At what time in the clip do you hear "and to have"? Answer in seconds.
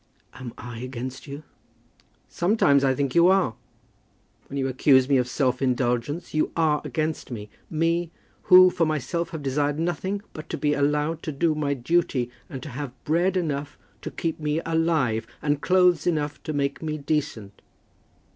12.49-12.93